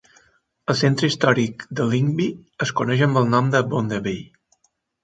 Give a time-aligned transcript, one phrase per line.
[0.73, 2.29] El centre històric de Lingby
[2.67, 4.73] es coneix amb el nom de Bondebyen.